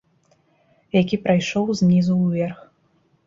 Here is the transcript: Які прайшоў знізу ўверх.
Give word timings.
Які 1.01 1.19
прайшоў 1.27 1.65
знізу 1.81 2.17
ўверх. 2.23 2.59